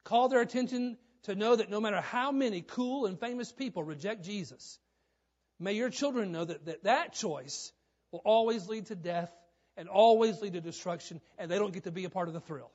[0.05, 4.25] call their attention to know that no matter how many cool and famous people reject
[4.25, 4.79] Jesus,
[5.59, 7.73] may your children know that that, that choice
[8.13, 9.31] will always lead to death
[9.77, 12.41] and always lead to destruction, and they don't get to be a part of the
[12.41, 12.71] thrill.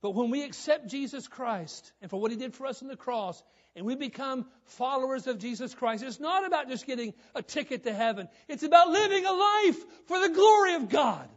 [0.00, 2.96] But when we accept Jesus Christ and for what he did for us on the
[2.96, 3.42] cross,
[3.74, 7.92] and we become followers of Jesus Christ, it's not about just getting a ticket to
[7.92, 8.28] heaven.
[8.48, 11.28] It's about living a life for the glory of God.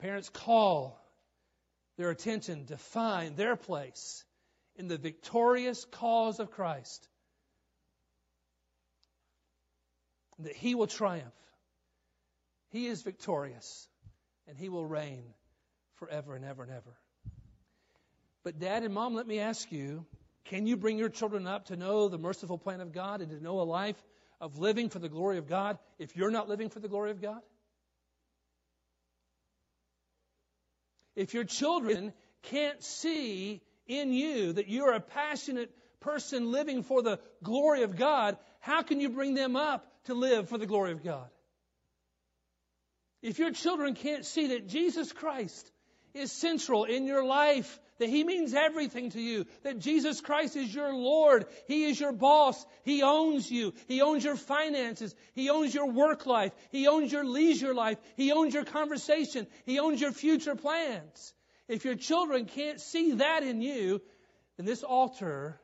[0.00, 1.00] Parents call
[1.96, 4.24] their attention to find their place
[4.76, 7.08] in the victorious cause of Christ.
[10.40, 11.32] That he will triumph.
[12.70, 13.88] He is victorious
[14.48, 15.24] and he will reign
[15.94, 16.96] forever and ever and ever.
[18.42, 20.04] But, Dad and Mom, let me ask you
[20.44, 23.42] can you bring your children up to know the merciful plan of God and to
[23.42, 23.96] know a life
[24.40, 27.22] of living for the glory of God if you're not living for the glory of
[27.22, 27.40] God?
[31.16, 37.18] If your children can't see in you that you're a passionate person living for the
[37.42, 41.02] glory of God, how can you bring them up to live for the glory of
[41.02, 41.28] God?
[43.24, 45.72] If your children can't see that Jesus Christ
[46.12, 50.74] is central in your life, that He means everything to you, that Jesus Christ is
[50.74, 55.74] your Lord, He is your boss, He owns you, He owns your finances, He owns
[55.74, 60.12] your work life, He owns your leisure life, He owns your conversation, He owns your
[60.12, 61.32] future plans.
[61.66, 64.02] If your children can't see that in you,
[64.58, 65.58] then this altar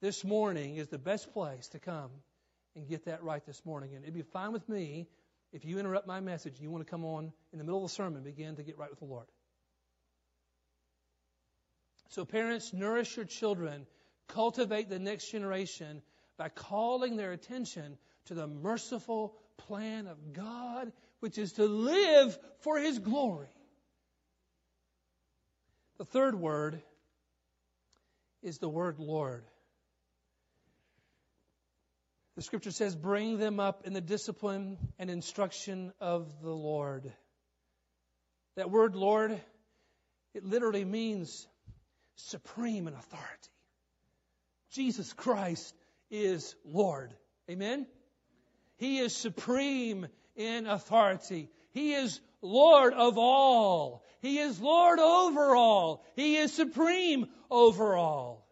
[0.00, 2.10] this morning is the best place to come
[2.74, 3.94] and get that right this morning.
[3.94, 5.08] And it'd be fine with me
[5.52, 7.94] if you interrupt my message you want to come on in the middle of the
[7.94, 9.26] sermon, begin to get right with the Lord.
[12.10, 13.86] So, parents, nourish your children,
[14.28, 16.02] cultivate the next generation
[16.36, 22.78] by calling their attention to the merciful plan of God, which is to live for
[22.78, 23.48] His glory.
[25.98, 26.82] The third word
[28.42, 29.44] is the word Lord.
[32.36, 37.10] The scripture says, bring them up in the discipline and instruction of the Lord.
[38.56, 39.40] That word Lord,
[40.34, 41.48] it literally means
[42.16, 43.50] supreme in authority.
[44.70, 45.74] Jesus Christ
[46.10, 47.14] is Lord.
[47.50, 47.86] Amen?
[48.76, 51.48] He is supreme in authority.
[51.70, 54.04] He is Lord of all.
[54.20, 56.04] He is Lord over all.
[56.16, 58.46] He is supreme over all.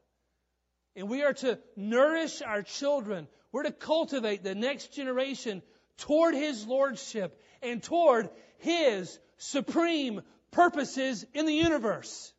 [0.97, 5.63] And we are to nourish our children we're to cultivate the next generation
[5.99, 8.29] toward His Lordship and toward
[8.59, 12.33] His supreme purposes in the universe.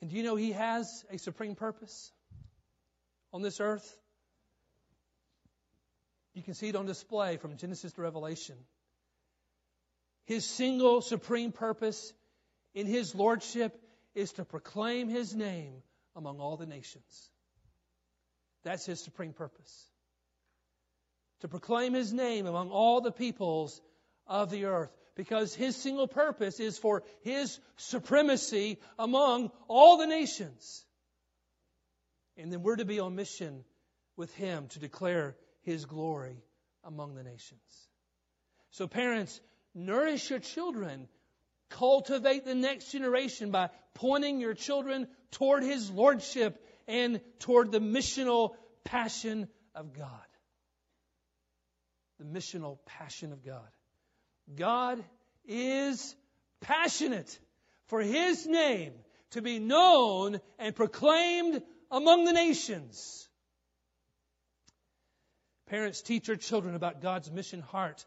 [0.00, 2.10] And do you know He has a supreme purpose
[3.32, 3.88] on this earth?
[6.34, 8.56] You can see it on display from Genesis to Revelation.
[10.24, 12.12] His single supreme purpose
[12.74, 13.80] in his lordship
[14.16, 15.74] is to proclaim his name
[16.16, 17.30] among all the nations.
[18.64, 19.86] That's his supreme purpose.
[21.40, 23.80] To proclaim his name among all the peoples
[24.26, 24.90] of the earth.
[25.14, 30.84] Because his single purpose is for his supremacy among all the nations.
[32.36, 33.64] And then we're to be on mission
[34.16, 36.42] with him to declare his glory
[36.82, 37.60] among the nations.
[38.70, 39.40] So parents,
[39.74, 41.08] nourish your children.
[41.70, 48.54] Cultivate the next generation by pointing your children toward his lordship and toward the missional
[48.84, 50.08] passion of God.
[52.18, 53.68] The missional passion of God.
[54.54, 55.02] God
[55.46, 56.14] is
[56.60, 57.38] passionate
[57.86, 58.92] for his name
[59.30, 63.28] to be known and proclaimed among the nations.
[65.66, 68.04] Parents teach your children about God's mission heart.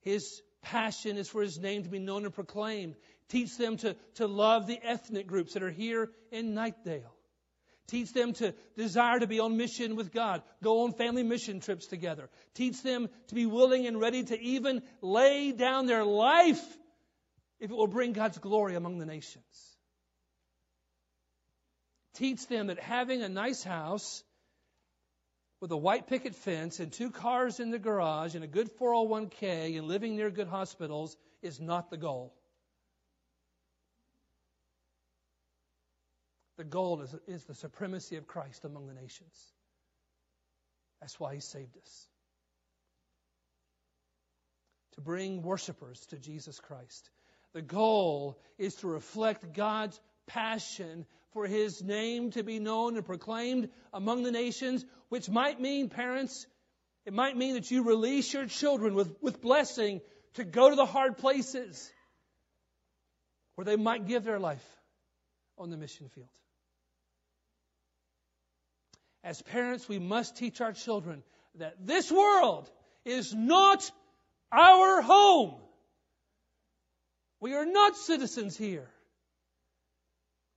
[0.00, 2.96] His passion is for His name to be known and proclaimed.
[3.28, 7.13] Teach them to, to love the ethnic groups that are here in Knightdale.
[7.86, 10.42] Teach them to desire to be on mission with God.
[10.62, 12.30] Go on family mission trips together.
[12.54, 16.62] Teach them to be willing and ready to even lay down their life
[17.60, 19.44] if it will bring God's glory among the nations.
[22.14, 24.22] Teach them that having a nice house
[25.60, 29.76] with a white picket fence and two cars in the garage and a good 401k
[29.76, 32.34] and living near good hospitals is not the goal.
[36.56, 39.52] The goal is, is the supremacy of Christ among the nations.
[41.00, 42.08] That's why he saved us.
[44.94, 47.10] To bring worshipers to Jesus Christ.
[47.52, 53.68] The goal is to reflect God's passion for his name to be known and proclaimed
[53.92, 56.46] among the nations, which might mean, parents,
[57.04, 60.00] it might mean that you release your children with, with blessing
[60.34, 61.90] to go to the hard places
[63.56, 64.64] where they might give their life
[65.58, 66.28] on the mission field.
[69.24, 71.22] As parents, we must teach our children
[71.54, 72.70] that this world
[73.06, 73.90] is not
[74.52, 75.54] our home.
[77.40, 78.88] We are not citizens here.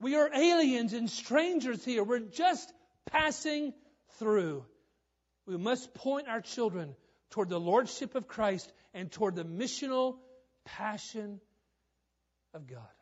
[0.00, 2.04] We are aliens and strangers here.
[2.04, 2.70] We're just
[3.10, 3.72] passing
[4.18, 4.64] through.
[5.46, 6.94] We must point our children
[7.30, 10.16] toward the Lordship of Christ and toward the missional
[10.66, 11.40] passion
[12.52, 12.97] of God.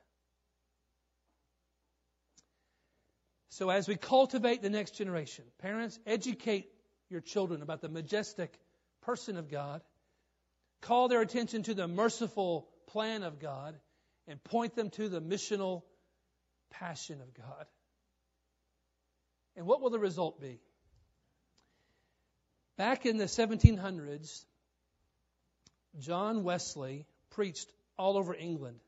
[3.57, 6.71] So, as we cultivate the next generation, parents, educate
[7.09, 8.53] your children about the majestic
[9.01, 9.81] person of God,
[10.83, 13.75] call their attention to the merciful plan of God,
[14.29, 15.85] and point them to the missional
[16.69, 17.65] passion of God.
[19.57, 20.61] And what will the result be?
[22.77, 24.45] Back in the 1700s,
[25.99, 28.81] John Wesley preached all over England.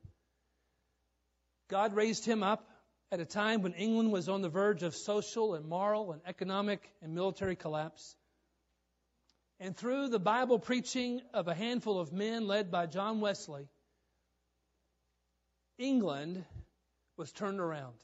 [1.71, 2.69] God raised him up
[3.11, 6.83] at a time when England was on the verge of social and moral and economic
[7.03, 8.17] and military collapse.
[9.61, 13.69] And through the Bible preaching of a handful of men led by John Wesley,
[15.79, 16.45] England
[17.17, 17.97] was turned around.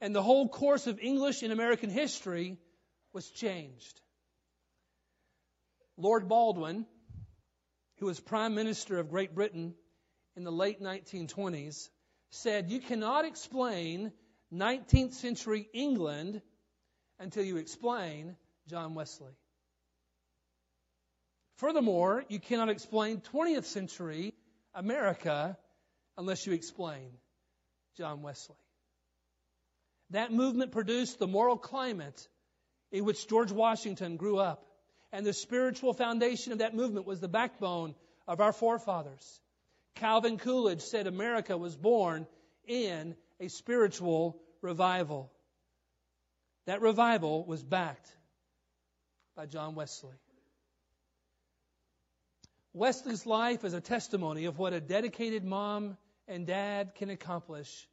[0.00, 2.58] And the whole course of English and American history
[3.12, 4.00] was changed.
[5.96, 6.86] Lord Baldwin,
[7.98, 9.74] who was Prime Minister of Great Britain
[10.36, 11.88] in the late 1920s,
[12.34, 14.12] said, You cannot explain
[14.52, 16.42] 19th century England
[17.18, 18.36] until you explain
[18.68, 19.32] John Wesley.
[21.58, 24.34] Furthermore, you cannot explain 20th century
[24.74, 25.56] America
[26.18, 27.10] unless you explain
[27.96, 28.56] John Wesley.
[30.10, 32.28] That movement produced the moral climate
[32.90, 34.64] in which George Washington grew up.
[35.12, 37.94] And the spiritual foundation of that movement was the backbone
[38.26, 39.40] of our forefathers.
[39.96, 42.26] Calvin Coolidge said America was born
[42.66, 45.30] in a spiritual revival.
[46.66, 48.10] That revival was backed
[49.36, 50.16] by John Wesley.
[52.72, 57.88] Wesley's life is a testimony of what a dedicated mom and dad can accomplish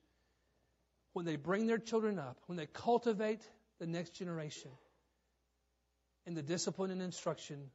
[1.13, 3.41] when they bring their children up, when they cultivate
[3.79, 4.71] the next generation
[6.25, 7.69] in the discipline and instruction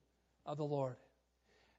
[0.44, 0.96] of the Lord.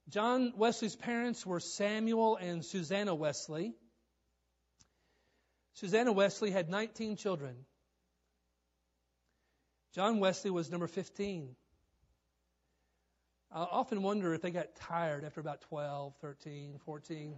[0.09, 3.73] John Wesley's parents were Samuel and Susanna Wesley.
[5.73, 7.55] Susanna Wesley had 19 children.
[9.93, 11.55] John Wesley was number 15.
[13.51, 17.37] I often wonder if they got tired after about 12, 13, 14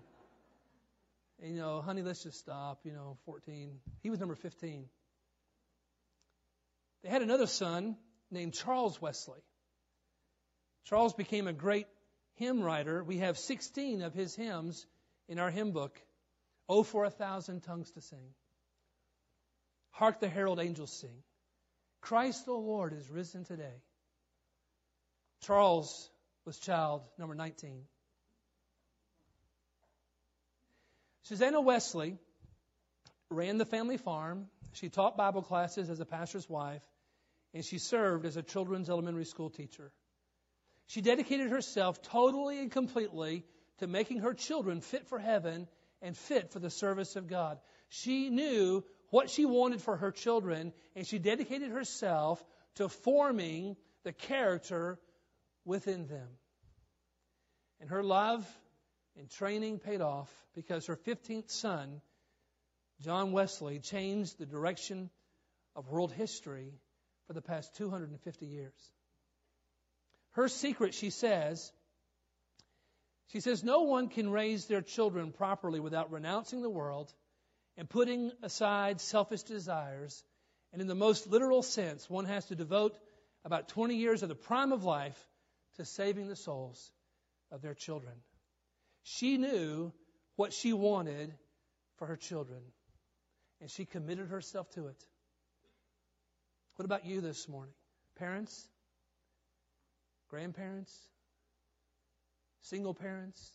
[1.44, 3.80] you know, honey, let's just stop, you know, 14.
[4.02, 4.86] He was number 15.
[7.04, 7.96] They had another son
[8.30, 9.40] named Charles Wesley.
[10.86, 11.88] Charles became a great
[12.40, 13.04] hymn writer.
[13.04, 14.86] We have 16 of his hymns
[15.28, 16.02] in our hymn book.
[16.68, 18.34] Oh, for a thousand tongues to sing.
[19.92, 21.24] Hark the herald angels sing.
[22.02, 23.84] Christ the Lord is risen today.
[25.42, 26.10] Charles
[26.46, 27.84] was child number 19.
[31.24, 32.18] Susanna Wesley
[33.30, 34.48] ran the family farm.
[34.74, 36.82] She taught Bible classes as a pastor's wife,
[37.54, 39.92] and she served as a children's elementary school teacher.
[40.90, 43.46] She dedicated herself totally and completely
[43.78, 45.68] to making her children fit for heaven
[46.02, 47.60] and fit for the service of God.
[47.90, 52.44] She knew what she wanted for her children, and she dedicated herself
[52.76, 54.98] to forming the character
[55.64, 56.28] within them.
[57.80, 58.48] And her love
[59.16, 62.02] and training paid off because her 15th son,
[63.00, 65.12] John Wesley, changed the direction
[65.76, 66.74] of world history
[67.28, 68.92] for the past 250 years.
[70.32, 71.72] Her secret, she says,
[73.28, 77.14] she says, no one can raise their children properly without renouncing the world
[77.78, 80.24] and putting aside selfish desires.
[80.74, 82.96] And in the most literal sense, one has to devote
[83.46, 85.18] about 20 years of the prime of life
[85.76, 86.92] to saving the souls
[87.52, 88.14] of their children.
[89.04, 89.92] She knew
[90.36, 91.34] what she wanted
[91.98, 92.62] for her children,
[93.62, 95.06] and she committed herself to it.
[96.76, 97.74] What about you this morning?
[98.16, 98.68] Parents?
[100.30, 100.96] Grandparents?
[102.62, 103.52] Single parents?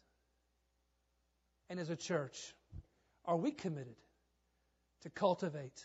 [1.70, 2.55] And as a church,
[3.25, 3.97] are we committed
[5.05, 5.85] to cultivate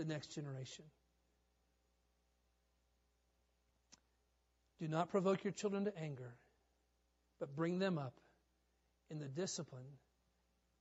[0.00, 0.84] the next generation.
[4.80, 6.32] Do not provoke your children to anger,
[7.38, 8.14] but bring them up
[9.10, 9.98] in the discipline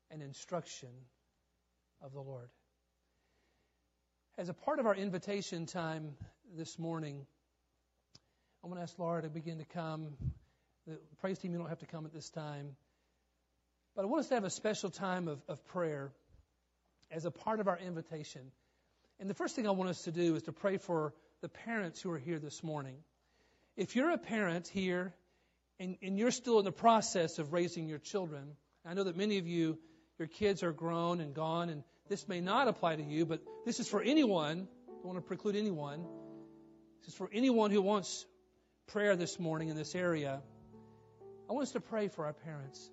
[0.10, 0.90] and instruction
[2.02, 2.50] of the Lord.
[4.38, 6.16] As a part of our invitation time
[6.56, 7.26] this morning,
[8.64, 10.08] I want to ask Laura to begin to come.
[10.86, 12.76] The praise team, you don't have to come at this time.
[13.96, 16.12] But I want us to have a special time of, of prayer
[17.10, 18.42] as a part of our invitation.
[19.20, 22.02] And the first thing I want us to do is to pray for the parents
[22.02, 22.98] who are here this morning.
[23.78, 25.14] If you're a parent here
[25.80, 28.56] and, and you're still in the process of raising your children,
[28.86, 29.78] I know that many of you,
[30.18, 33.80] your kids are grown and gone, and this may not apply to you, but this
[33.80, 34.68] is for anyone.
[34.88, 36.06] I don't want to preclude anyone.
[37.00, 38.26] This is for anyone who wants
[38.90, 40.42] prayer this morning in this area.
[41.48, 42.90] I want us to pray for our parents.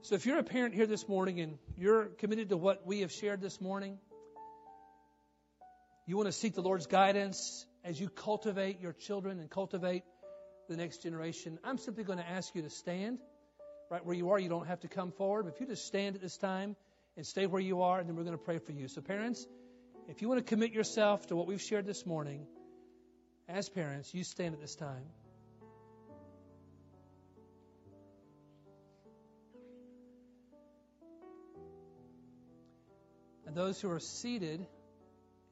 [0.00, 3.12] So if you're a parent here this morning and you're committed to what we have
[3.12, 3.98] shared this morning,
[6.06, 10.02] you want to seek the Lord's guidance as you cultivate your children and cultivate
[10.68, 13.18] the next generation, I'm simply going to ask you to stand
[13.88, 14.38] right where you are.
[14.40, 15.44] You don't have to come forward.
[15.44, 16.74] But if you just stand at this time
[17.16, 18.88] and stay where you are, and then we're going to pray for you.
[18.88, 19.46] So, parents,
[20.08, 22.46] if you want to commit yourself to what we've shared this morning,
[23.48, 25.04] as parents, you stand at this time.
[33.46, 34.66] And those who are seated,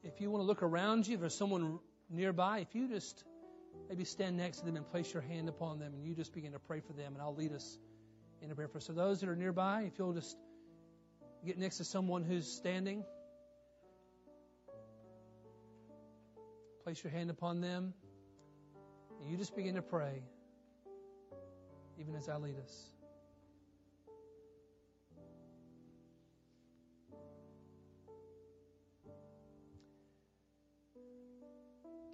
[0.03, 1.79] if you want to look around you, if there's someone
[2.09, 3.23] nearby, if you just
[3.89, 6.53] maybe stand next to them and place your hand upon them and you just begin
[6.53, 7.77] to pray for them, and I'll lead us
[8.41, 8.67] in a prayer.
[8.67, 10.35] For so those that are nearby, if you'll just
[11.45, 13.03] get next to someone who's standing,
[16.83, 17.93] place your hand upon them,
[19.21, 20.23] and you just begin to pray,
[21.99, 22.85] even as I lead us.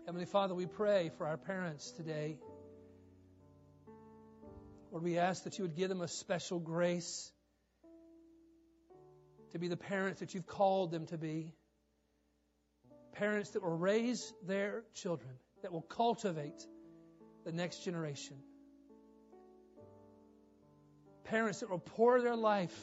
[0.05, 2.37] Heavenly Father, we pray for our parents today.
[4.91, 7.31] Lord, we ask that you would give them a special grace
[9.51, 11.53] to be the parents that you've called them to be.
[13.19, 15.31] Parents that will raise their children,
[15.63, 16.65] that will cultivate
[17.45, 18.37] the next generation.
[21.23, 22.77] Parents that will pour their life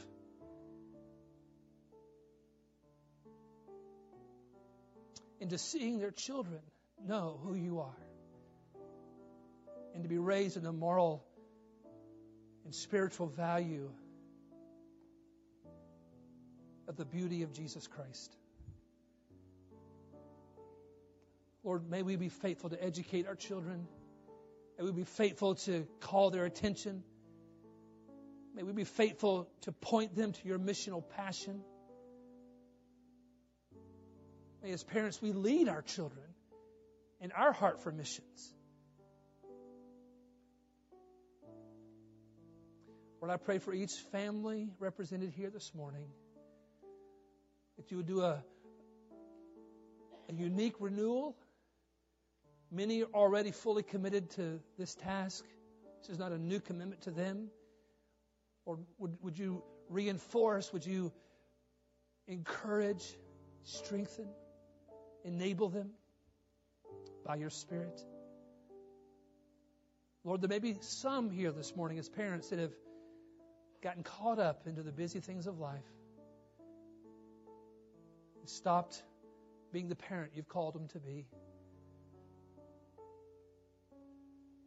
[5.39, 6.61] into seeing their children
[7.07, 8.07] know who you are
[9.95, 11.24] and to be raised in the moral
[12.64, 13.89] and spiritual value
[16.89, 18.37] of the beauty of Jesus Christ.
[21.65, 23.89] Lord, may we be faithful to educate our children.
[24.79, 27.03] May we be faithful to call their attention.
[28.55, 31.62] May we be faithful to point them to your missional passion.
[34.62, 36.27] May, as parents, we lead our children
[37.21, 38.55] in our heart for missions.
[43.23, 46.09] Lord, I pray for each family represented here this morning
[47.79, 48.45] that you would do a,
[50.29, 51.35] a unique renewal
[52.75, 55.45] Many are already fully committed to this task.
[56.01, 57.49] This is not a new commitment to them.
[58.66, 61.12] Or would, would you reinforce, would you
[62.27, 63.16] encourage,
[63.62, 64.27] strengthen,
[65.25, 65.91] enable them
[67.25, 68.05] by your Spirit?
[70.25, 72.72] Lord, there may be some here this morning as parents that have
[73.83, 75.85] gotten caught up into the busy things of life,
[78.47, 79.01] stopped
[79.72, 81.29] being the parent you've called them to be.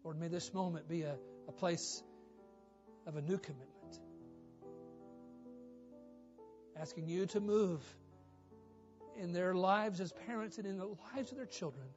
[0.08, 1.18] Lord, may this moment be a,
[1.50, 2.02] a place
[3.06, 4.00] of a new commitment.
[6.80, 7.82] Asking you to move
[9.20, 11.88] in their lives as parents and in the lives of their children.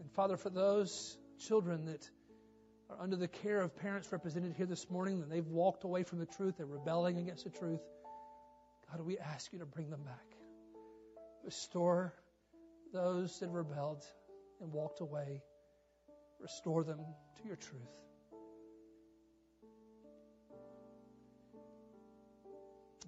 [0.00, 2.10] And Father, for those children that
[2.90, 6.18] are under the care of parents represented here this morning, that they've walked away from
[6.18, 7.80] the truth, they're rebelling against the truth,
[8.90, 10.36] God, we ask you to bring them back.
[11.44, 12.12] Restore
[12.92, 14.04] those that rebelled
[14.60, 15.42] and walked away.
[16.40, 17.00] Restore them
[17.40, 17.82] to your truth.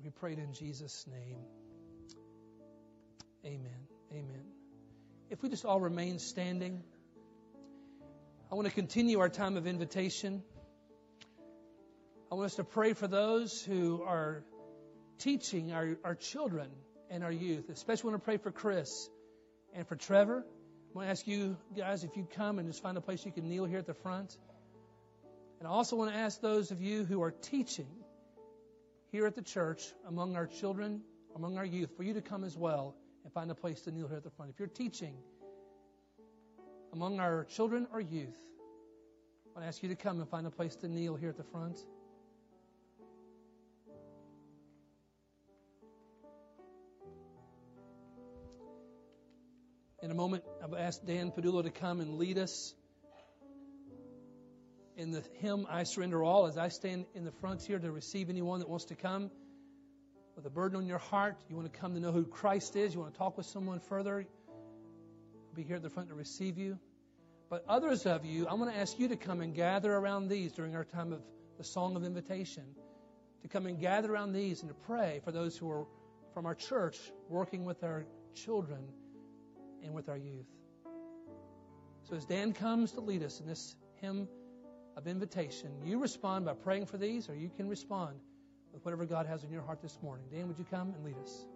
[0.05, 1.39] We prayed in Jesus' name.
[3.45, 3.87] Amen.
[4.11, 4.45] Amen.
[5.30, 6.83] If we just all remain standing,
[8.51, 10.43] I want to continue our time of invitation.
[12.30, 14.45] I want us to pray for those who are
[15.18, 16.68] teaching our, our children
[17.09, 17.70] and our youth.
[17.70, 19.09] Especially want to pray for Chris
[19.74, 20.44] and for Trevor.
[20.44, 23.32] I want to ask you guys if you come and just find a place you
[23.32, 24.36] can kneel here at the front.
[25.58, 27.88] And I also want to ask those of you who are teaching
[29.10, 31.02] here at the church among our children,
[31.34, 32.94] among our youth, for you to come as well
[33.24, 34.50] and find a place to kneel here at the front.
[34.50, 35.14] If you're teaching
[36.92, 38.36] among our children or youth,
[39.46, 41.36] I want to ask you to come and find a place to kneel here at
[41.36, 41.78] the front.
[50.03, 52.74] In a moment, I've asked Dan Padula to come and lead us
[54.96, 58.28] in the hymn, I Surrender All, as I stand in the front here to receive
[58.28, 59.30] anyone that wants to come
[60.34, 61.36] with a burden on your heart.
[61.48, 62.94] You want to come to know who Christ is.
[62.94, 64.26] You want to talk with someone further.
[64.48, 66.80] I'll be here at the front to receive you.
[67.48, 70.50] But others of you, I want to ask you to come and gather around these
[70.50, 71.22] during our time of
[71.59, 72.64] the song of invitation.
[73.42, 75.86] To come and gather around these and to pray for those who are
[76.34, 76.98] from our church
[77.28, 78.82] working with our children
[79.83, 80.47] and with our youth.
[82.03, 84.28] So as Dan comes to lead us in this hymn
[84.97, 88.16] of invitation, you respond by praying for these, or you can respond
[88.72, 90.26] with whatever God has in your heart this morning.
[90.30, 91.47] Dan, would you come and lead us?